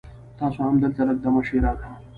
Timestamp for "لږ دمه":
1.07-1.41